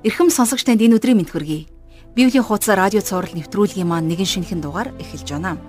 [0.00, 1.68] Эрхэм сонсогч танд энэ өдрийн мэд хүргэе.
[2.16, 5.60] Библийн хуудас радио цаураар нэвтрүүлгийн маань нэгэн шинэхэн дугаар эхэлж байна.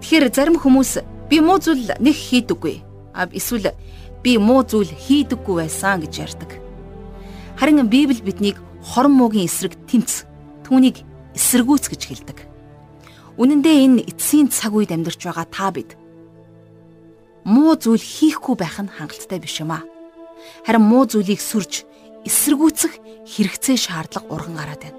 [0.00, 2.80] Тэгэхээр зарим хүмүүс би муу зүйл нэг хийдэггүй.
[3.12, 3.76] А эсвэл
[4.24, 6.56] би муу зүйл хийдэггүй байсан гэж ярьдаг.
[7.60, 10.24] Харин Библи биднийг хорон муугийн эсрэг тэмц
[10.64, 11.04] түүнийг
[11.36, 12.48] эсэргүүц гэж хэлдэг.
[13.36, 16.00] Үнэн дээр энэ эцсийн цаг үед амьдарч байгаа та бид
[17.44, 19.84] муу зүйл хийхгүй байх нь хангалттай биш юм аа.
[20.64, 21.84] Харин муу зүйлийг сүрж
[22.26, 22.92] эсэргүүцэх
[23.30, 24.98] хэрэгцээ шаардлага урган гараад байна.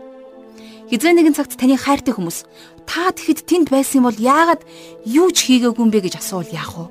[0.87, 2.47] Хизээ нэгэн цагт таны хайртай хүмүүс
[2.87, 4.63] та тэгэхэд тэнд байсан бол яагаад
[5.03, 6.85] юу ч хийгээгүй юм бэ гэж асуувал яах вэ?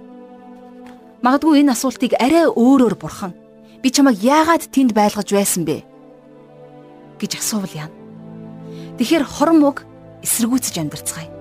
[1.25, 3.33] Магадгүй энэ асуултыг арай өөрөөр бурхан
[3.81, 5.81] би чамайг яагаад тэнд байлгаж байсан бэ
[7.17, 7.97] гэж асуувал яана.
[9.01, 9.89] Тэгэхээр хорон мөг
[10.21, 11.33] эсэргүүцэж амьдарцгаая.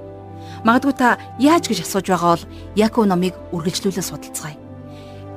[0.63, 2.47] Магадгүй та яаж гэж асууж байгаа бол
[2.79, 4.55] Яков номыг үргэлжлүүлэн судалцгаая.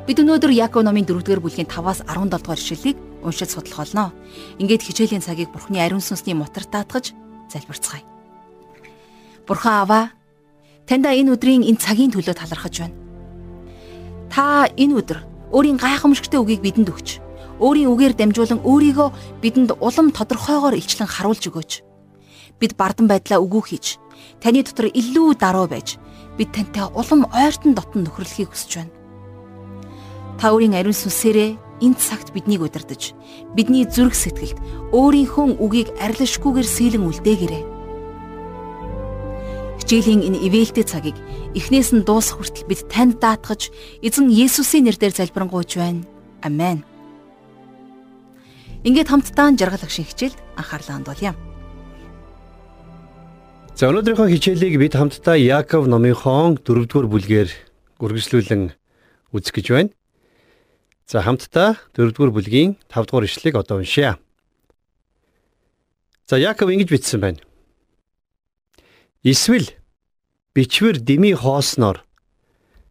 [0.06, 4.12] Бид өнөөдөр Яков номын 4-р бүлгийн 5-аас 17 дугаар ишлэлийг уншиж судлах болно.
[4.58, 7.12] Ингээд хичээлийн цагийг Бурхны ариун сүнсний мотор таатгаж
[7.50, 8.04] залбирцгаая.
[9.46, 10.04] Бурхан аваа
[10.86, 12.96] таньда энэ өдрийн энэ цагийн төлөө талархаж байна.
[14.28, 15.18] Та энэ өдөр
[15.52, 17.08] өөрийн гайхамшигтай үгийг бидэнд өгч,
[17.58, 19.08] өөрийн үгээр дамжуулан өөрийгөө
[19.40, 21.72] бидэнд улам тодорхойгоор илчлэн харуулж өгөөч.
[22.60, 23.96] Бид бардан байдлаа үгүй хийж,
[24.44, 25.96] таны дотор илүү даруй байж,
[26.36, 28.92] бид тантай улам ойртон дотн нөхөрлөхийг хүсэж байна.
[30.38, 33.14] Та өөрийн ариун сүнсээрээ энэ цагт биднийг удирдах,
[33.54, 34.58] бидний зүрх сэтгэлд
[34.92, 37.64] өөрийнхөө үгийг арилшгүйгээр сийлэн үлдээгээрэй.
[39.82, 41.16] Хичээлийн энэ ивэлтэй цагийг
[41.56, 43.72] эхнээс нь дуусах хүртэл бид танд даатгаж
[44.04, 46.04] эзэн Есүсийн нэрээр залбирanгуйч байна.
[46.44, 46.84] Амен.
[48.84, 51.34] Ингээд хамтдаа жаргал агшин хичээлд анхаарлаа хандуулъя.
[53.78, 57.50] За өнөөдрийнхөө хичээлийг бид хамтдаа Яаков номынхон 4-р бүлгээр
[58.02, 58.74] үргэлжлүүлэн
[59.34, 59.90] үзэх гэж байна.
[61.08, 64.20] За хамтдаа 4-р бүлгийн 5-р ишлэгийг одоо уншъя.
[66.28, 67.40] За Яаков ингэж бичсэн байна.
[69.24, 69.72] Эсвэл
[70.52, 72.04] бичвэр дими хоосноор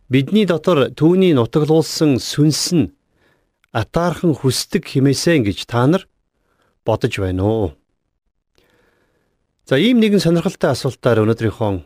[0.10, 2.90] бидний дотор түүний нутаглуулсан сүнс нь
[3.70, 6.10] атаархан хүсдэг химээсэ гэж та нар
[6.82, 7.70] бодож байна уу?
[9.70, 11.86] За ийм нэгэн сонирхолтой асуултаар өнөөдрийнхөө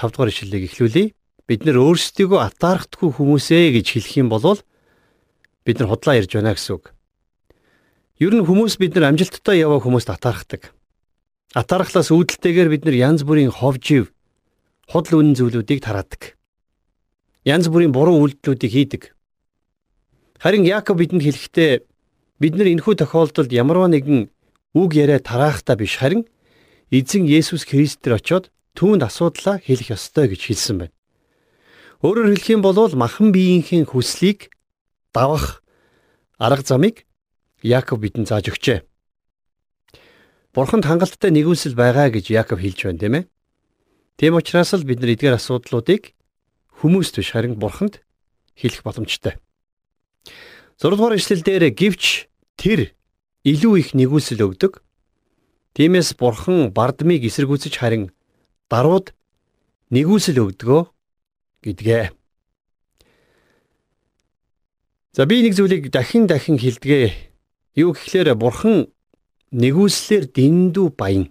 [0.00, 1.12] 5 дугаар ишлэлийг эхлүүлье.
[1.44, 4.56] Бид нэр өөрсдийгөө атаархдаггүй хүмүүсээ гэж хэлэх юм бол
[5.64, 6.94] бид нар худлаа ярьж байна гэсэн үг.
[8.22, 10.70] Ер нь хүмүүс бид нар амжилттай яваа хүмүүст атаархдаг.
[11.58, 14.14] Атаархлаас үүдэлтэйгээр бид нар янз бүрийн ховжив,
[14.86, 16.38] худал үнэн зүйлүүдийг тараадаг.
[17.42, 19.02] Янз бүрийн буруу үйлдэлүүдийг хийдэг.
[20.38, 21.72] Харин Яаков бидэнд хэлэхдээ
[22.38, 24.30] бид нар энэхүү тохиолдолд ямарваа нэгэн
[24.78, 26.26] үг яриа тараахтаа биш харин
[26.94, 30.94] эзэн Есүс Христээр очиод түүнд асуудлаа хэлэх ёстой гэж хэлсэн байна.
[32.06, 34.51] Өөрөөр хэлэх юм бол махан биеийнхээ хүслийг
[35.12, 35.62] давах
[36.38, 37.06] арга замыг
[37.62, 38.82] Яаков бидэнд зааж өгчээ.
[40.50, 43.24] Бурханд хангалттай нэгүсэл байгаа гэж Яаков хэлж байна тийм ээ.
[44.18, 46.12] Тийм учраас л бид нар эдгээр асуудлуудыг
[46.82, 48.02] хүмүүст биш харин Бурханд
[48.58, 49.38] хэлэх боломжтой.
[50.82, 52.26] 6 дугаар эшлэл дээр гівч
[52.58, 52.90] тэр
[53.46, 54.82] илүү их нэгүсэл өгдөг.
[55.78, 58.10] Тиймээс Бурхан бардмыг эсэргүүцэж харин
[58.68, 59.14] дарууд
[59.94, 60.82] нэгүсэл өгдөгөө
[61.64, 62.04] гэдгээ.
[65.12, 67.12] За би нэг зүйлийг дахин дахин хэлдэгэ.
[67.76, 68.88] Юу гэхлээр бурхан
[69.52, 71.28] нэгүслэр дэндүү баян.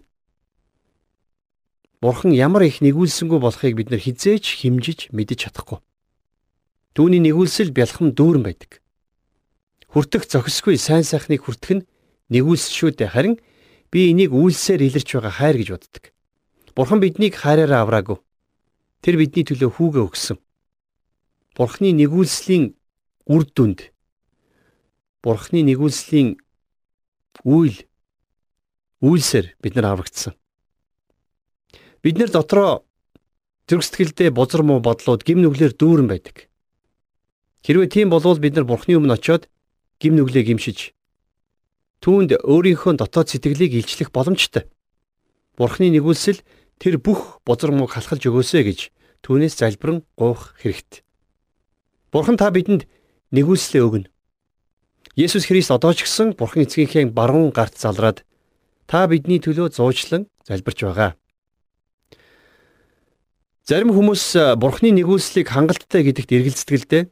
[1.98, 5.82] Бурхан ямар их нэгүүлсэнгүй болохыг бид нар хизээч химжиж мэдэж чадахгүй.
[6.94, 8.86] Түүний нэгүүлсэл бялхам дүүрэн байдаг.
[9.90, 11.86] Хүртэх зохисгүй сайн сайхныг хүртэх нь
[12.30, 13.10] нэгүүлс шүү дээ.
[13.10, 13.42] Харин
[13.90, 16.04] би энийг үйлсээр илэрч байгаа хайр гэж боддог.
[16.78, 18.22] Бурхан биднийг хайраараа авраагүй.
[19.02, 20.38] Тэр бидний төлөө хүүгээ өгсөн.
[21.58, 22.78] Бурханы нэгүүлслийн
[23.28, 23.92] үр дүнд
[25.22, 26.42] Бурхны нэгүүлслийн
[27.46, 27.78] үйл
[29.06, 30.34] үйлсээр бид нар аврагдсан.
[32.02, 32.82] Бид нар дотроо
[33.70, 36.50] зүрх сэтгэлдээ бузар муу бодлууд гим нүглэр дүүрэн байдаг.
[37.62, 39.46] Хэрвээ тийм болвол бид нар Бурхны өмнө очиод
[40.02, 40.98] гим нүглээ гимшиж
[42.02, 44.66] түүнд өөрийнхөө дотоод сэтгэлийг илчлэх боломжтой.
[45.54, 46.42] Бурхны нэгүүлсэл
[46.82, 48.80] тэр бүх бузар мууг халахлж өгөөсэй гэж
[49.22, 51.06] түүнээс залбирэн гуйх хэрэгтэй.
[52.10, 52.90] Бурхан та бидэнд
[53.32, 54.12] нэгүслээ өгнө.
[55.16, 58.24] Есүс Христ одоо ч гэсэн Бурхан эцгийнхээ баруун гарт залраад
[58.88, 61.16] та бидний төлөө зуучлан залбирч байгаа.
[63.68, 67.04] Зарим хүмүүс Бурханы нэгүслийг хангалттай гэдэгт эргэлздэг л дээ.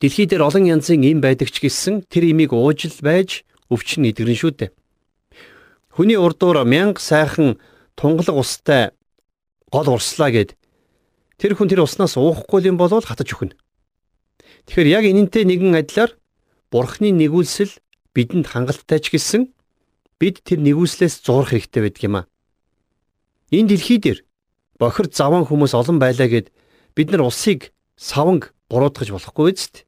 [0.00, 4.52] Дэлхий дээр олон янзын юм байдаг ч гэсэн тэр имийг уужил байж өвчин идэгрэн шүү
[4.60, 4.70] дээ.
[5.94, 7.56] Хүний урдуур мянга сайхан
[7.94, 8.82] тунгалаг устай
[9.70, 10.58] гол урслаа гэд
[11.38, 13.54] тэр хүн тэр уснаас уухгүй юм бол хатаж өхнө.
[14.66, 16.16] Тэгэхээр яг энэнтэй нэгэн адилаар
[16.70, 17.72] Бурхны нэгүүлсэл
[18.14, 19.50] бидэнд хангалттай ч гэсэн
[20.20, 22.28] бид тэр нэгүслээс зурх хэрэгтэй байдаг юм а.
[23.50, 24.22] Энэ дэлхий дээр
[24.78, 26.52] бохир заван хүмүүс олон байлаа гэд
[26.94, 29.84] бид нар улсыг саванг буруудгаж болохгүй үст.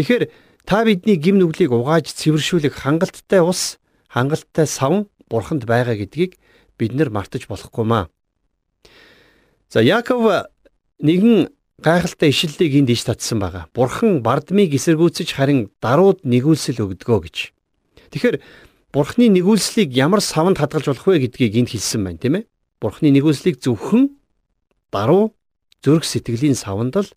[0.00, 0.32] Тэгэхээр
[0.64, 3.76] та бидний гим нүглийг угааж цэвэршүүлэх хангалттай ус,
[4.08, 6.40] хангалттай савн бурханд байгаа гэдгийг
[6.80, 8.08] бид нар мартаж болохгүй маа.
[9.68, 10.48] За Яаков
[11.04, 13.70] нэгэн гайхалтай ишлэлийг энд иш татсан байгаа.
[13.70, 17.36] Бурхан бардмыг эсэргүүцэж харин дарууд нэгүүлсэл өгдгөө гэж.
[18.10, 18.36] Тэгэхээр
[18.88, 22.48] Бурханы нэгүүлслийг ямар савнд хадгалж болох вэ гэдгийг энд хэлсэн байна, тийм ээ?
[22.80, 24.16] Бурханы нэгүүлслийг зөвхөн
[24.90, 25.36] даруу
[25.84, 27.12] зүрх сэтгэлийн савнд л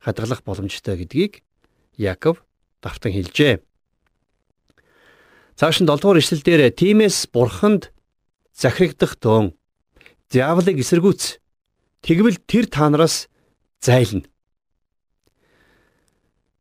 [0.00, 1.44] хадгалах боломжтой гэдгийг
[2.00, 2.42] Яков
[2.80, 3.60] давтан хэлжээ.
[5.56, 7.92] Цааш нь 7 дугаар ишлэл дээр тиймээс бурханд
[8.56, 9.52] захирагдах төн
[10.32, 11.40] диаволыг эсэргүүц
[12.00, 13.28] тэгвэл тэр та нараас
[13.80, 14.26] зайлна.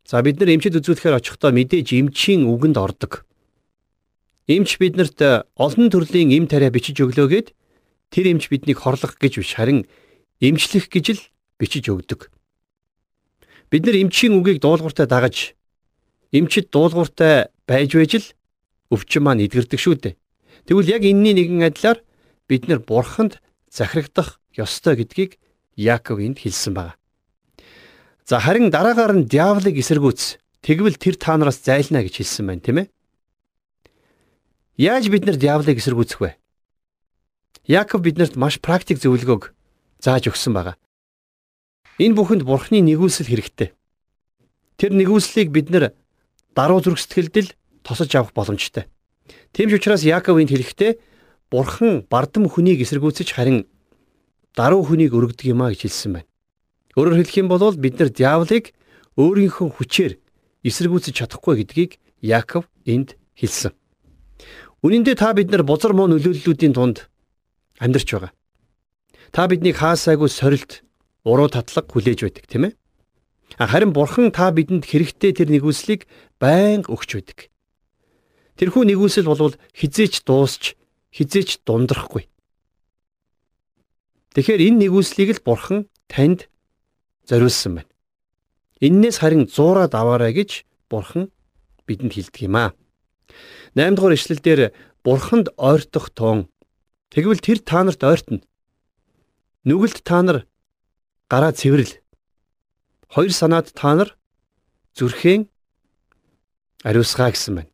[0.05, 3.25] За бид нар эмчэд үзүүлэхээр очихдоо мэдээж эмчийн үгэнд ордог.
[4.45, 7.57] Эмч биднэрт олон төрлийн эм тариа бичиж өглөөгээд
[8.13, 9.89] тэр эмч биднийг хорлох гэж биш харин
[10.37, 11.21] эмчлэх гэж л
[11.57, 12.29] бичиж өгдөг.
[13.73, 15.57] Бид нар эмчийн үгийг дуулууртай дагаж
[16.29, 18.27] эмчит дуулууртай байж байж л
[18.93, 20.15] өвчин маань эдгэрдэг шүү дээ.
[20.69, 22.05] Тэгвэл яг энэний нэгэн адилаар
[22.45, 23.41] бид нар бурханд
[23.73, 25.41] захирагдах ёстой гэдгийг
[25.75, 26.95] Яаков энд хэлсэн байна.
[28.25, 30.41] За харин дараагаар нь диаволыг эсэргүүц.
[30.65, 32.87] Тэгвэл тэр та нараас зайлна гэж хэлсэн байна, тийм ээ?
[34.81, 36.33] Яаж бид нар диаволыг эсэргүүцэх вэ?
[37.69, 39.53] Яаков биднэрт маш практик зөвлөгөөг
[40.01, 40.73] зааж өгсөн байна.
[42.01, 43.77] Энэ бүхэнд бурхны нэгүүлсэл хэрэгтэй.
[44.81, 45.93] Тэр нэгүүлслийг бид нар
[46.57, 47.53] даруй зүрх сэтгэлдэл
[47.85, 48.89] тосож авах боломжтой.
[49.53, 50.97] Тийм ч учраас Яаков энд хэлэхдээ
[51.53, 53.69] бурхан бардам хүнийг эсэргүүцэж харин
[54.57, 56.29] даруй хүнийг өргөдөг юмаа гэж хэлсэн байна.
[56.95, 58.71] Өөрөөр хэлэх юм бол бид нар диаволыг
[59.19, 60.13] өөрийнхөө хүчээр
[60.63, 61.91] эсэргүүцэж чадахгүй гэдгийг
[62.23, 63.75] Яаков энд хэлсэн.
[64.79, 67.11] Үнэн дээр та бид нар бузар муу нөлөөллүүдийн тунд
[67.83, 68.31] амьдарч байгаа.
[69.35, 70.87] Та биднийг хаасаагүй сорилт,
[71.27, 72.73] уруу татлаг хүлээж байдаг, тийм ээ?
[73.59, 76.07] Харин бурхан та бидэнд хэрэгтэй тэр нэгүслийг
[76.39, 77.39] байнга өгч байдаг.
[78.55, 80.79] Тэрхүү нэгүсэл бол хизээч дуусч,
[81.11, 82.27] хизээч дундрахгүй.
[84.35, 86.47] Тэгэхээр энэ нэгүслийг л бурхан танд
[87.29, 87.91] зориулсан байна.
[88.79, 91.31] Иннээс харин зуураад аваарай гэж бурхан
[91.87, 92.69] бидэнд хэлдэг юм аа.
[93.75, 94.61] 8 дугаар ишлэл дээр
[95.03, 96.47] бурханд ойртох тоон
[97.11, 98.41] тэгвэл тэр та нарт ойртно.
[99.65, 100.47] Нүгэлт та нар
[101.29, 101.91] гараа цэвэрл.
[103.09, 104.09] Хоёр санаад та нар
[104.95, 105.49] зүрхэн
[106.83, 107.71] ариусгаа гэсэн байна.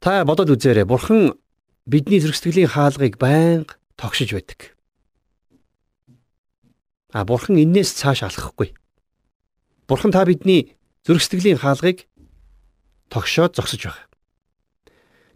[0.00, 0.86] Та бодоод үзээрэй.
[0.86, 1.34] Бурхан
[1.84, 4.77] бидний зүрх сэтгэлийн хаалгыг байнга тогшиж байдаг.
[7.12, 8.74] А бурхан энээс цааш алхахгүй.
[9.88, 12.04] Бурхан та бидний зүрх сэтгэлийн хаалгыг
[13.08, 14.06] тогшоод зогсож байгаа.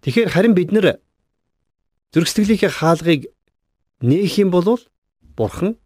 [0.04, 1.00] Тэгэхээр харин бид нар
[2.12, 3.32] зүрх сэтгэлийнхээ хаалгыг
[4.04, 4.76] нээх юм бол
[5.36, 5.80] бурхан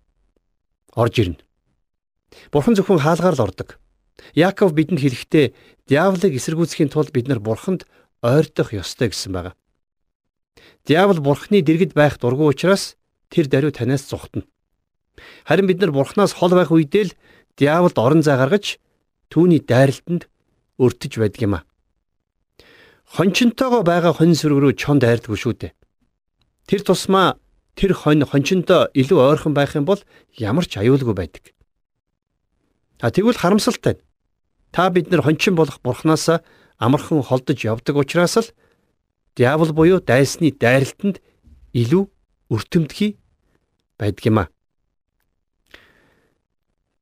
[0.96, 1.38] орж ирнэ.
[2.50, 3.78] Бурхан зөвхөн хаалгаар л ордог.
[4.34, 5.54] Яаков бидэнд хэлэхдээ
[5.86, 7.86] диаволыг эсэргүүцхийн тулд бид нар бурханд
[8.24, 9.54] ойртох ёстой гэсэн байгаа.
[10.88, 12.96] Диавол бурхны дэргэд байх дургүй учраас
[13.30, 14.48] тэр даруй танаас зугтана.
[15.44, 17.16] Харин бид нар бурхнаас хол байх үедээ л
[17.56, 18.78] диаволд орон зай гаргаж
[19.32, 20.28] түүний дайралтанд
[20.78, 21.66] өртөж байдаг юм а.
[23.06, 25.72] Хончинтойгоо байгаа хонь сүрэг рүү чонд дайрдаггүй шүү дээ.
[26.66, 27.38] Тэр тусмаа
[27.78, 30.02] тэр хонь хончинтой илүү ойрхон байх юм бол
[30.36, 31.54] ямар ч аюулгүй байдаг.
[33.00, 34.02] А тэгвэл харамсалтай.
[34.72, 36.42] Та бид нар хончин болох бурхнаас
[36.78, 38.48] амархан холдож явдаг учраас л
[39.36, 41.22] диавол буюу дайсны дайралтанд
[41.72, 42.04] илүү
[42.50, 43.16] өртөмтгий
[43.98, 44.48] байдаг юм а.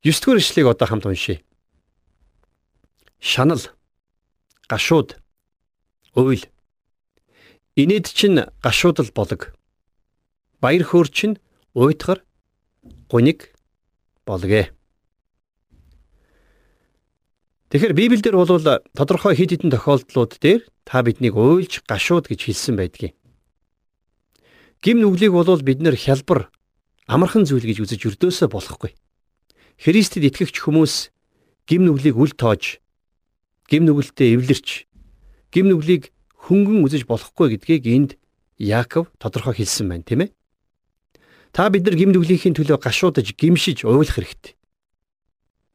[0.04, 1.40] 9 дугаар ишлэгийг одоо хамт уншъя.
[3.20, 3.62] Шанал,
[4.68, 5.16] гашууд,
[6.12, 6.44] уйл.
[7.75, 9.56] Инээд чинь гашуудал болог.
[10.61, 11.40] Баяр хөөр чинь
[11.73, 12.20] уйтгар,
[13.08, 13.56] гуник
[14.28, 14.76] болгэ.
[17.73, 18.61] Тэгэхээр Библиэлд бол
[18.92, 23.16] тодорхой хэд хэдэн тохиолдлууд дээр та биднийг уйлж гашууд гэж хэлсэн байдгийг.
[24.84, 26.52] Гим нүглийг бол бид нэр хялбар
[27.08, 28.92] амархан зүйл гэж үзэж өрдөөсөө болохгүй.
[29.78, 31.10] Христэд итгэгч хүмүүс
[31.66, 32.78] гим нүглийг үл тоож,
[33.66, 34.86] гим нүгэлтэд эвлэрч,
[35.50, 36.14] гим нүглийг
[36.46, 38.10] хөнгөн үзэж болохгүй гэдгийг энд
[38.54, 40.30] Яаков тодорхой хэлсэн байна, тийм ээ?
[41.50, 44.54] Та бид нар гим нүглийнхин төлөө гашуудаж, гимшиж уйлах хэрэгтэй.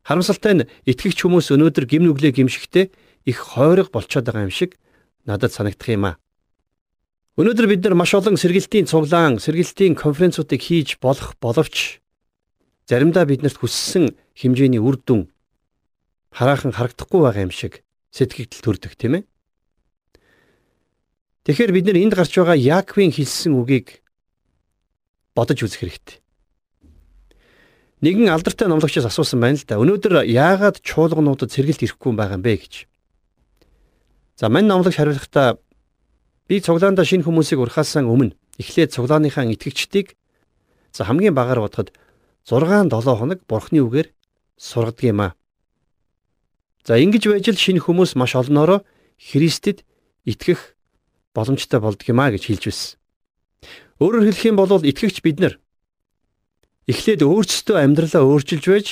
[0.08, 2.86] Харамсалтай нь итгэгч хүмүүс өнөөдөр гим нүглээ гимшихдээ
[3.28, 4.80] их хойрог болчиход байгаа юм шиг
[5.28, 6.16] надад санагдах юм аа.
[7.40, 12.04] Өнөөдөр бид нар маш олон сэргэлтийн цуглаан, сэргэлтийн конференцуудыг хийж болох боловч
[12.90, 15.30] заримдаа биднэрт хүссэн хэмжээний үр дүн
[16.34, 19.24] хараахан харагдахгүй байгаа юм шиг сэтгэгдэл төрдөг тийм ээ.
[21.46, 24.02] Тэгэхээр бид нар энд гарч байгаа Яаковын хэлсэн үгийг
[25.38, 26.18] бодож үзэх хэрэгтэй.
[28.02, 29.78] Нэгэн алдартай номлогчоос асуусан байна л да.
[29.78, 32.74] Өнөөдөр яагаад чуулгануудад сэргэлт ирэхгүй байгаа юм бэ гэж.
[34.40, 35.60] За мань номлогч хариулахдаа
[36.48, 40.16] би цуглаанда шинэ хүмүүсийг урахаасаа өмнө эхлээд цуглааныхаа итгэгчдийг
[40.96, 41.92] за хамгийн багаар бодоход
[42.46, 44.08] 6 7 хоног бурхны үгээр
[44.58, 45.32] сургадаг юм аа.
[46.86, 48.84] За ингэж байж л шинэ хүмүүс маш олноороо
[49.20, 49.84] Христэд
[50.24, 50.76] итгэх
[51.36, 52.96] боломжтой болдго юм аа гэж хэлж байсан.
[54.00, 55.60] Өөрөөр хэлэх юм бол итгэгч бид нар
[56.88, 58.88] эхлээд өөрсдөө амьдралаа өөрчилж байж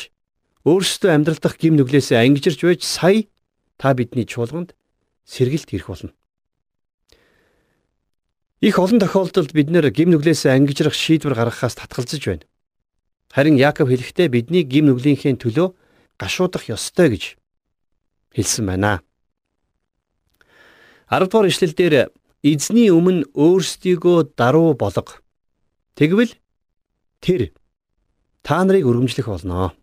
[0.68, 3.26] өөрсдөө амьдрал дахь гим нүглээсээ ангижирч байж сая
[3.80, 4.76] та бидний чуулганд
[5.26, 6.12] сэргэлт ирэх болно.
[8.60, 12.46] Их олон тохиолдолд бид нэр гим нүглээсээ ангижрах шийдвэр гаргахаас татгалзаж байна.
[13.34, 15.76] Харин Яаков хэлэхдээ бидний гим нүглийнхээ төлөө
[16.18, 17.24] гашуудах ёстой гэж
[18.34, 19.02] хэлсэн байна.
[21.12, 22.12] 10 дугаар ишлэлдэр
[22.44, 25.20] эзний өмнө өөрсдийгөө даруй болго.
[25.96, 26.36] Тэгвэл
[27.24, 27.52] тэр
[28.44, 29.76] та нарыг өргөмжлөх болно.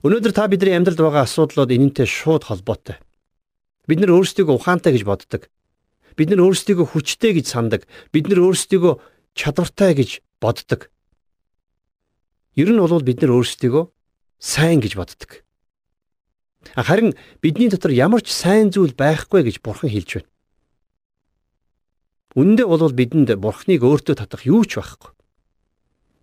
[0.00, 2.96] Өнөөдөр та бидний амьдралд байгаа асуудлууд энэнтэй шууд холбоотой.
[3.84, 5.42] Бид нар өөрсдийгөө ухаантай гэж боддог.
[6.16, 7.84] Бид нар өөрсдийгөө хүчтэй гэж сандаг.
[8.08, 8.96] Бид нар өөрсдийгөө
[9.36, 10.88] чадвартай гэж боддог.
[12.56, 13.84] Ер нь бол бид нар өөрсдийгөө
[14.40, 15.44] сайн гэж боддог.
[16.74, 20.30] Харин бидний дотор ямар ч сайн зүйл байхгүй гэж Бурхан хэлж байна.
[22.36, 25.10] Үндэ бол бидэнд бурхныг өөртөө татах юу ч байхгүй.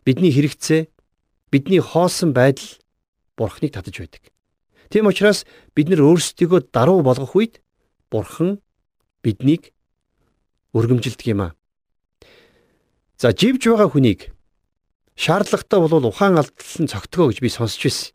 [0.07, 0.87] Бидний хэрэгцээ,
[1.51, 2.79] бидний хоосон байдал
[3.35, 4.23] бурхныг татаж байдаг.
[4.87, 5.43] Тийм учраас
[5.75, 7.59] бид нар өөрсдийгөө даруй болгох үед
[8.07, 8.63] бурхан
[9.19, 9.75] биднийг
[10.71, 11.51] өргөмжилдэг юм аа.
[13.19, 14.31] За живж байгаа хүнийг
[15.17, 18.13] шаардлагатай бол ухаан алдлан цогтгоо гэж би сонсч байсан.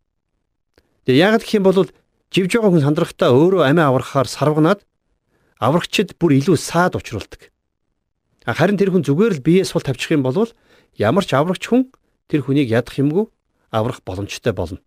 [1.04, 1.90] Тэгээ яагаад гэх юм бол
[2.30, 4.80] живж байгаа хүн сандрахтаа өөрөө амиа аврахаар сарвганаад
[5.58, 7.50] аврагчид бүр илүү саад учруулдаг.
[8.46, 10.46] Харин тэр хүн зүгээр л биеэ сул тавьчих юм бол
[10.94, 11.90] ямар ч аврагч хүн
[12.30, 13.26] тэр хүнийг ядах юмгүй
[13.74, 14.78] аврах боломжтой болно.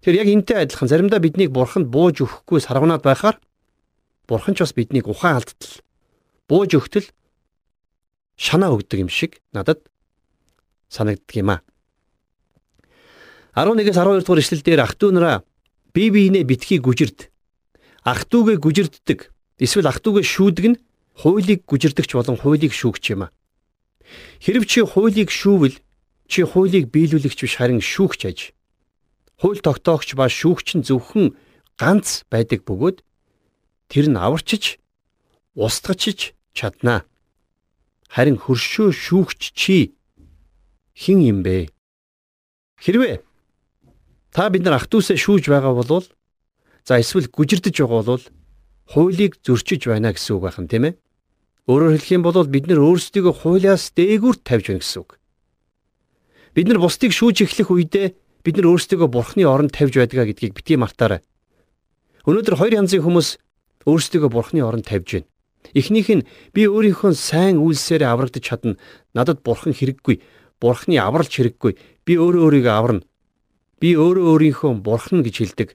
[0.00, 3.36] Тэр яг энтэй адилхан заримдаа биднийг бурханд бууж өгөхгүй сарвнаад байхаар
[4.28, 5.80] бурхан ч бас биднийг ухаан алдтал
[6.48, 7.08] бууж өгтөл
[8.36, 9.80] шанаа өгдөг юм шиг надад
[10.89, 11.61] санагддаг юм аа.
[13.55, 15.43] 11-ээс 12 дугаар ишлэл дээр ах トゥ нараа
[15.93, 17.27] бие биенээ битгий гүжирд
[18.07, 19.19] ах トゥ гээ гүжирддэг
[19.59, 20.79] эсвэл ах トゥ гээ шүүдэг нь
[21.19, 23.33] хуулийг гүжирдэгч болон хуулийг шүүгч юм а.
[24.39, 25.77] Хэрв чи хуулийг шүүвэл
[26.31, 28.39] чи хуулийг биелүүлэгч биш харин шүүгч аж.
[29.35, 31.35] Хууль тогтоогч ба шүүгч нь зөвхөн
[31.75, 33.03] ганц байдаг бөгөөд
[33.91, 34.79] тэр нь аварчиж
[35.59, 37.03] устгачиж чаднаа.
[38.07, 39.93] Харин хөршөө шүүгч чи
[40.96, 41.68] хэн юм бэ?
[42.80, 43.20] Хэрвээ
[44.32, 46.04] та бид нар ах トゥ усээ шүүж байгаа бол
[46.88, 48.24] за эсвэл гүжирдэж байгаа бол
[48.88, 50.94] хуулийг зөрчиж байна гэсэн үг байна тийм ээ.
[51.68, 55.10] Өөрөөр хэлэх юм бол бид нар өөрсдийгөө хуулиас дээгүүрт тавьж байна гэсэн үг.
[56.54, 58.06] Бид нар бусдыг шүүж эхлэх үедээ
[58.46, 61.20] бид нар өөрсдийгөө бурхны оронд тавьж байдгаа гэдгийг битгий мартаарай.
[62.22, 63.28] Өнөөдөр хоёр янзын хүмүүс
[63.82, 65.28] өөрсдийгөө бурхны оронд тавьж байна.
[65.74, 68.78] Эхнийх нь би өөрийнхөө сайн үйлсээр аврагдаж чадна.
[69.10, 70.22] Надад бурхан хэрэггүй.
[70.60, 71.72] Бурхны авралч хэрэггүй.
[72.06, 73.02] Би өөрөө өөрийгөө аварна.
[73.80, 75.68] Би өөрөө өөрийнхөө бурхан гэж хэлдэг.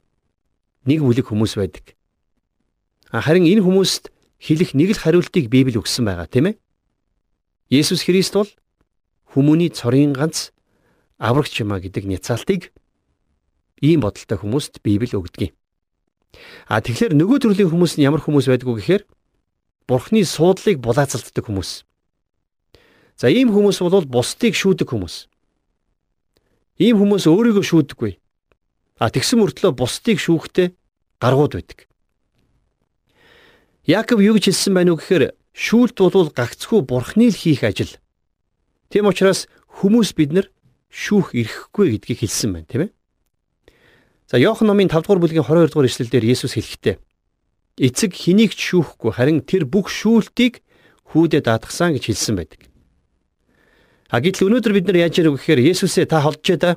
[0.90, 1.94] Нэг бүлэг хүмүүс байдаг.
[3.12, 4.10] Харин энэ хүмүүст
[4.42, 6.56] хэлэх нэг л хариултыг Библи өгсөн байгаа тийм ээ.
[7.70, 8.50] Есүс Христ бол
[9.30, 10.50] хүмүүний цорын ганц
[11.22, 12.74] аврагч юмаа гэдэг няцаалтыг
[13.78, 15.54] ийм бодолтой хүмүүст Библи өгдөг юм.
[16.66, 19.02] А тэгэхээр нөгөө төрлийн хүмүүс нь ямар хүмүүс байдгүй гэхээр
[19.86, 21.84] Бурхны суудлыг булаацалддаг хүмүүс.
[23.22, 25.30] За ийм хүмүүс бол бусдыг шүүдэг хүмүүс.
[26.82, 28.18] Ийм хүмүүс өөрийгөө шүүдэггүй.
[28.98, 30.74] А тэгсэн мөртлөө бусдыг шүүхдээ
[31.22, 31.86] гаргууд байдаг.
[33.86, 35.24] Яаков юу гэж хэлсэн байв нү гэхээр
[35.54, 37.94] шүүлт бол гагцхүү бурхны л хийх ажил.
[38.90, 40.46] Тийм учраас хүмүүс бид нар
[40.90, 42.92] шүүх эрхгүй гэдгийг хэлсэн байна, тийм ээ.
[44.26, 46.98] За Иохан номын 5 дугаар бүлгийн 22 дугаар эшлэлдэр Есүс хэлэхдээ
[47.86, 50.58] эцэг хэнийг ч шүүхгүй харин тэр бүх шүүлтийг
[51.14, 52.71] хүүдээ даатгсан гэж хэлсэн байдаг.
[54.12, 56.76] А гэтэл өнөөдөр бид нар яаж вэ гэхээр Есүсээ та холдчээ да.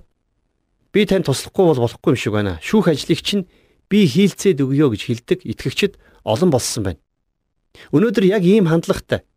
[0.95, 2.63] Би тань туслахгүй бол болохгүй юм шиг байна.
[2.63, 3.43] Шүүх ажлыг чинь
[3.91, 6.99] би хийлцээд өгөө гэж хэлдэг итгэгчид олон болсон байна.
[7.91, 9.27] Өнөөдөр яг ийм хандлагатай.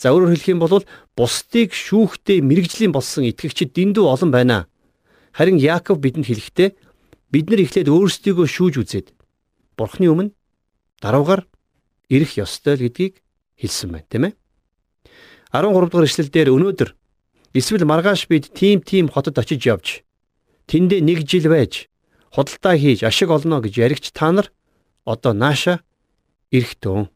[0.00, 4.64] За өөрөөр хэлэх юм бол бусдыг шүүхтэй мэрэгжлийн болсон итгэгчид дэндүү олон байна.
[5.36, 6.72] Харин Яаков бидэнд хэлэхдээ
[7.28, 9.12] бид нар эхлээд өөрсдийгөө шүүж үзээд
[9.76, 10.32] Бурхны өмнө
[11.04, 11.44] даруугаар
[12.08, 13.20] ирэх ёстой л гэдгийг
[13.60, 14.34] хэлсэн байна, тийм ээ.
[15.52, 16.90] 13 дугаар эшлэлдэр өнөөдөр
[17.54, 19.86] эсвэл маргааш бид тим тим хотод очиж явж
[20.66, 21.88] тэндээ нэг жил байж
[22.34, 24.50] худалдаа хийж ашиг олно гэж яригч та нар
[25.06, 25.80] одоо нааша
[26.50, 27.08] эрэхтэн.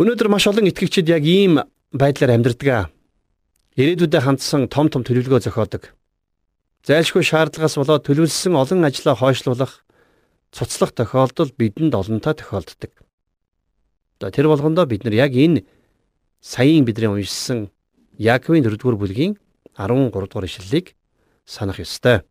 [0.00, 1.60] Өнөөдөр маш олон итгэгчид яг ийм
[1.92, 2.90] байдлаар амьдрдаг.
[3.76, 5.92] Ирээдүйдээ хандсан том том төлөвлөгөө зохиодог.
[6.86, 9.82] Зайлшгүй шаардлагаас болоод төлөвлөсөн олон ажлаа хойшлуулах
[10.54, 12.92] цуцлах тохиолдол бидэнд олонтаа тохиолддог.
[14.18, 15.66] Одоо тэр болгондоо бид нар яг энэ
[16.40, 17.74] саяын бидний уншсан
[18.18, 19.34] Яаковын 4-р бүлгийн
[19.74, 20.94] 13 дугаар ишлэлийг
[21.44, 22.22] санах ёстой.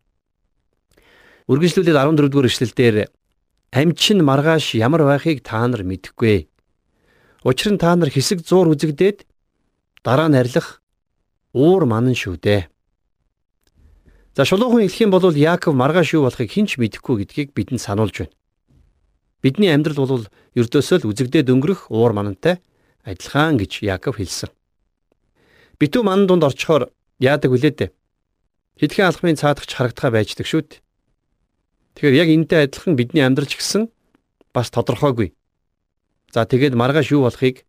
[1.52, 2.96] Үргэлжлүүлээд 14 дугаар ишлэлдэр
[3.76, 6.48] амчин маргааш ямар байхыг та нар мэдэхгүй.
[7.44, 9.28] Учир нь та нар хэсэг зуур үзэгдээд
[10.08, 10.80] дараа нь арилах
[11.52, 12.72] уур манан шүү дээ.
[14.40, 18.24] За шулуухан хэлэх юм бол Яаков маргааш юу болохыг хэн ч мэдэхгүй гэдгийг бидэнд сануулж
[18.24, 18.36] байна.
[19.44, 20.26] Бидний амьдрал бол
[20.56, 22.64] ердөөсөө л үзэгдээд өнгөрөх уур манантай
[23.04, 24.50] адилхан гэж Яаков хэлсэн.
[25.84, 27.92] Битүү манан дунд орчхоор яадаг вүлээ дээ.
[28.80, 30.80] Хэдхэн алхмын цаадагч харагдхаа байждаг шүү дээ.
[32.00, 33.92] Тэгэхээр яг энэтэй адилхан бидний амьдрал ч гэсэн
[34.56, 35.36] бас тодорхойгүй.
[36.32, 37.68] За тэгээд маргааш юу болохыг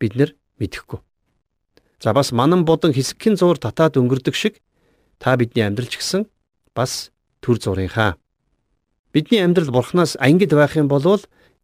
[0.00, 0.32] бид нэр
[0.64, 1.04] мэдэхгүй.
[2.00, 4.64] За бас манан бодон хэсэгхэн зуур татаад өнгөрдөг шиг
[5.20, 6.24] та бидний амьдрал ч гэсэн
[6.72, 7.12] бас
[7.44, 8.16] төр зурынхаа.
[9.12, 11.04] Бидний амьдрал бурхнаас ангид байх юм бол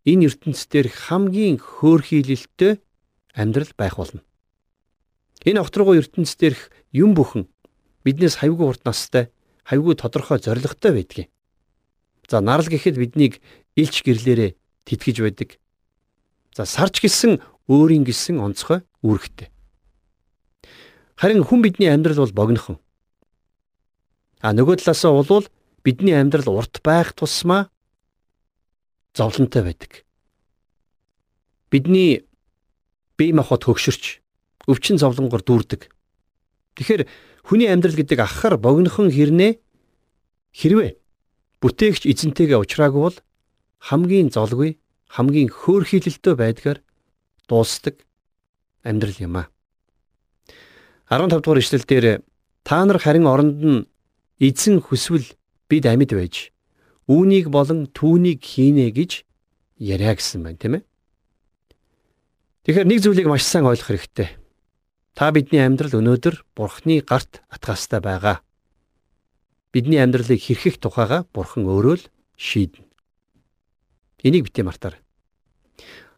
[0.04, 2.76] энэ ертөнцийн дээрх хамгийн хөөрхийлөлттэй
[3.32, 4.27] амьдрал байх болно.
[5.46, 7.46] Энэ огтрогоо ертөнцийн дээрх юм бүхэн
[8.02, 9.30] биднээс хавьгүй урт настай,
[9.68, 11.28] хавьгүй тодорхой зоригтой байдгийг.
[12.28, 13.40] За нарал гэхэд биднийг
[13.76, 14.56] илч гэрлээрээ
[14.88, 15.60] тэтгэж байдаг.
[16.56, 19.52] За сарч гисэн өөрийн гисэн онцгой үүрэгтэй.
[21.20, 22.76] Харин хүн бидний амьдрал бол богинохон.
[24.40, 25.46] А нөгөө талаасаа болвол
[25.84, 27.70] бидний амьдрал урт байх тусмаа
[29.14, 30.04] зовлонтой байдаг.
[31.70, 32.24] Бидний
[33.18, 34.22] бие махбод хөгшөрч
[34.68, 35.88] өвчин зовлонгоор дүүрдэг.
[36.76, 37.02] Тэгэхээр
[37.48, 39.58] хүний амьдрал гэдэг ахаар богинохон хэрнээ
[40.52, 40.90] хэрвээ
[41.64, 43.18] бүтээгч эзэнтэйгээ уулзраагүй бол
[43.88, 44.78] хамгийн золгүй
[45.08, 46.78] хамгийн хөөрхийлөлтөө байдгаар
[47.48, 48.04] дуусдаг
[48.84, 49.50] амьдрал юм а.
[51.08, 52.06] 15 дугаар ишлэл дээр
[52.62, 53.88] та нар харин оронд нь
[54.38, 55.24] эзэн хүсвэл
[55.66, 56.52] бид амьд байж
[57.08, 59.24] үүнийг болон түүнийг хийнэ гэж
[59.80, 60.84] яриа гэсэн байна тийм ээ.
[62.68, 64.36] Тэгэхээр нэг зүйлийг маш сайн ойлгох хэрэгтэй.
[65.18, 68.38] Та бидний амьдрал өнөөдөр Бурхны гарт атгаастай байгаа.
[69.74, 72.04] Бидний амьдралыг хэрхэх тухайга Бурхан өөрөө л
[72.38, 72.86] шийднэ.
[74.22, 75.02] Энийг битээ мартаарай.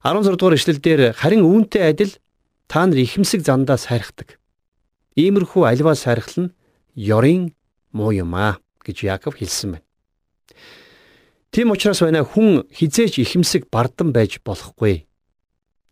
[0.05, 2.13] 16 дугаар эшлэлдэр харин үүнтэй адил
[2.69, 4.37] та нар ихэмсэг зандаа сайрхдаг.
[5.17, 6.55] Иймэрхүү альва сайрхал нь
[6.93, 7.57] ёрын
[7.97, 9.87] муу юм аа гэж Яаков хэлсэн байна.
[11.57, 15.09] Тийм учраас байна хүн хизээч ихэмсэг бардам байж болохгүй.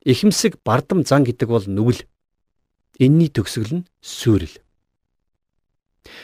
[0.04, 2.04] Ихэмсэг бардам зан гэдэг бол нүгэл.
[2.96, 4.56] Энийний төгсгөл нь сүрэл.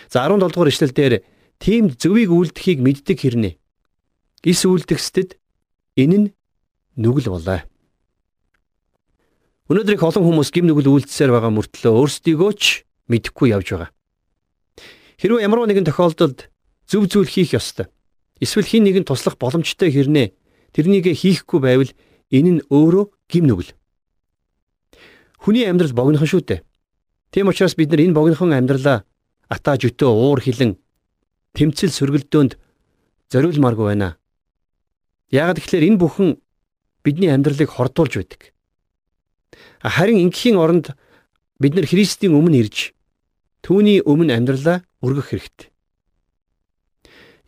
[0.09, 1.14] За 17 дугаар эшлэлдэр
[1.61, 3.55] тийм зөвийг үйлдэхийг мэддэг хэрнээ.
[4.40, 5.37] Гис үйлдэхсэд
[5.94, 6.29] Энэ нь
[6.98, 7.62] нүгэл болоо.
[9.70, 13.90] Өнөөдөр их олон хүмүүс гим нүгэл үйлдэлсээр байгаа мөртлөө өөрсдийгөө ч мэдэхгүй явж байгаа.
[15.22, 16.50] Хэрвээ ямар нэгэн тохиолдолд
[16.90, 17.87] зөв зүйл хийх ёстой.
[18.42, 20.35] Эсвэл хин нэгэн туслах боломжтой хэрнээ
[20.74, 21.90] тэрнийг хийхгүй байвал
[22.35, 23.70] энэ нь өөрөө гим нүгэл.
[25.45, 26.65] Хүний амьдрал богинохон шүү дээ.
[27.29, 29.05] Тийм учраас бид нар энэ богинохон амьдралаа
[29.53, 30.81] ата жөтөө уур хилэн
[31.53, 32.57] тэмцэл сөргөлдөөнд
[33.29, 34.17] зориулмааргүй байна.
[35.29, 36.41] Яагаад гэвэл энэ бүхэн
[37.05, 38.57] бидний амьдралыг хордуулж байдаг.
[39.85, 40.97] Харин ингийн оронд
[41.61, 42.97] бид нар Христийн өмнө ирж
[43.61, 45.69] түүний өмнө амьдралаа өргөх хэрэгтэй.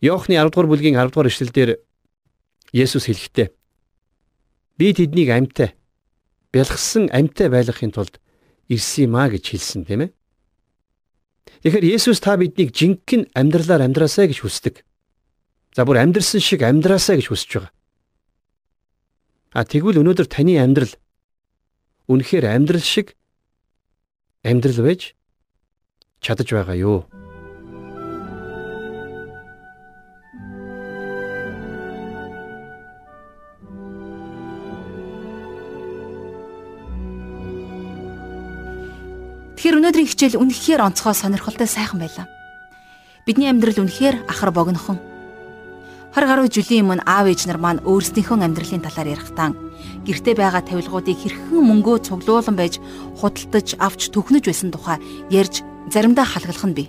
[0.05, 1.81] Иохны 10 дугаар бүлгийн 10 дугаар эшлэлдэр
[2.77, 3.49] Есүс хэлэхдээ
[4.77, 5.73] би тэднийг амьтаа
[6.53, 8.19] бэлгсэн амьтаа байлгахын тулд
[8.67, 10.11] ирсэн юм а гэж хэлсэн тийм ээ.
[11.63, 14.85] Тэгэхээр Есүс та биднийг жинхэнэ амьдралаар амьдраасай гэж хүсдэг.
[15.75, 17.73] За бүр амьдрсан шиг амьдраасаа гэж хүсэж байгаа.
[19.57, 20.93] А тэгвэл өнөөдөр таны амьдрал
[22.07, 23.17] үнэхээр амьдрал шиг
[24.45, 25.17] амьдрал байж
[26.21, 26.99] чадаж байгаа юу?
[39.57, 42.29] Тэгэхээр өнөөдрийн хичээл үнэхээр онцгой сонирхолтой сайхан байлаа.
[43.25, 45.01] Бидний амьдрал үнэхээр ахар богинохон
[46.13, 49.57] 20 гаруй жилийн өмнө аав ээж нар маань өөрсдийнхөө амьдралын талаар ярихдаа
[50.05, 52.77] гэрте байгаа тавилгуудыг хэрхэн мөнгөө цуглуулan байж
[53.17, 55.01] худалдаж авч төхнөж байсан тухай
[55.33, 56.87] ярьж заримдаа халгалах нь бий.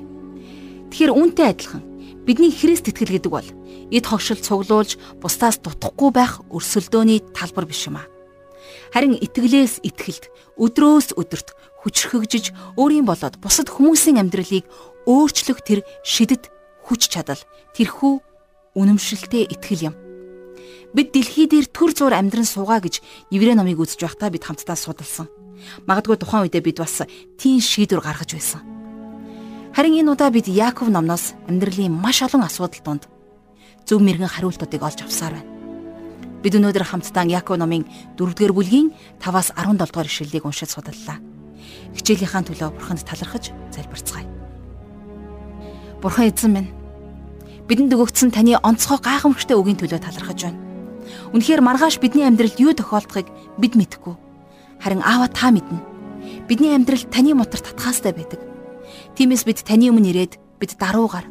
[0.92, 1.83] Тэгэхээр үүнтэй адилхан
[2.28, 3.48] бидний Христ итгэл гэдэг бол
[3.88, 8.07] эд хогшил цуглуулж бусдаас дутхгүй байх өрсөлдөөний талбар биш юм аа.
[8.92, 10.24] Харин итгэлээс итгэлд
[10.57, 11.48] өдрөөс өдөрт
[11.88, 14.68] хүчрхэгжиж өөрийн болоод бусад хүмүүсийн амьдралыг
[15.09, 16.53] өөрчлөх тэр шидэт
[16.85, 17.40] хүч чадал
[17.72, 18.20] тэрхүү
[18.77, 19.94] үнэмшилтэй итгэл юм.
[20.92, 23.01] Бид дэлхий дээр төр зур амьдран суугаа гэж
[23.33, 25.33] Еврей номыг үзэж байхдаа бид хамтдаа судалсан.
[25.88, 27.09] Магадгүй тухайн үедээ бид бас
[27.40, 28.61] тийм шийдвэр гаргаж байсан.
[29.72, 33.05] Харин энэ удаа бид Яаков номноос амьдралын маш олон асуудал донд
[33.88, 35.53] зөв мэрэгэн хариултуудыг олж авсаар байна.
[36.44, 41.38] Бид өнөөдөр хамтдаа Яаков номын 4-р бүлгийн 5-аас 17 дугаар ишлэлийг уншиж судаллаа.
[41.96, 44.27] Хичээлийнхаа төлөө Бурханд талархаж залбирцгаая.
[46.03, 46.70] Бурхан эзэн минь
[47.68, 50.61] бидэнд өгөгдсөн таны онцгой гайхамшигтай үгийн төлөө талархаж байна.
[51.33, 53.29] Үнэхээр маргааш бидний амьдралд юу тохиолдохыг
[53.61, 54.16] бид мэдэхгүй.
[54.81, 56.46] Харин Аава та мэднэ.
[56.48, 58.40] Бидний амьдрал таны мотор татхаастай байдаг.
[59.16, 61.27] Тиймээс бид таны өмнө ирээд бид даруугаар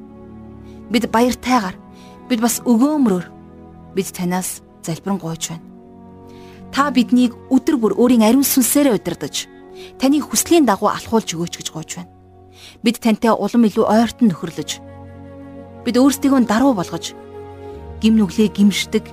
[0.94, 1.76] бид баяртайгаар
[2.30, 3.26] бид бас өгөөмрөөр
[3.96, 5.66] бид танаас залбирэн гуйж байна.
[6.72, 9.32] Та биднийг өдөр бүр өөрийн ариун сүнсээрээ удирдах
[10.00, 12.12] таны хүслийн дагуу алхуулж өгөөч гэж гуйж байна.
[12.84, 14.82] Бид тантай улам илүү ойртон нөхөрлөж
[15.88, 17.16] бид өөрсдийгөө даруй болгож
[18.04, 19.08] гим нүглээ гимшдэг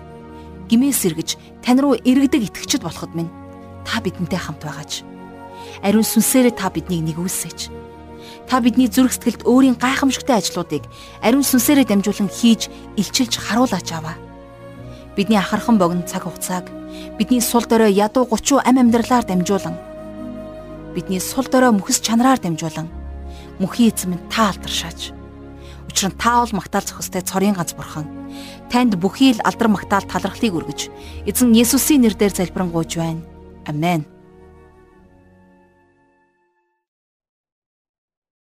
[0.67, 3.31] гимээс эргэж тань руу эргэдэг итгэгчд болоход минь
[3.87, 5.07] та бидэнтэй хамт байгаач.
[5.87, 7.71] Ариун сүнсээрээ та биднийг нэгүүлсэйч.
[8.51, 10.83] Та бидний зүрх сэтгэлд өөрийн гайхамшигтай ажлуудыг
[11.23, 12.67] ариун сүнсээрээ дамжуулан хийж
[12.99, 14.19] илчилж харуулаач аваа.
[15.15, 16.67] Бидний ахархан богино цаг хугацааг
[17.15, 19.79] бидний сул дорой ядуу 30 ам амьдралаар дамжуулан
[20.95, 22.89] бидний сул дорой мөхс чанараар дамжуулан
[23.59, 25.11] мөхийн эзэм нь та алдаршаач.
[25.87, 28.07] Учир нь та бол магтаал зохистой цорын ганц бурхан.
[28.71, 30.91] Танд бүхий л алдар магтаал талархлыг өргөж
[31.29, 33.23] эзэн Есүсийн нэрээр залбирanгуйж байна.
[33.67, 34.14] Амен.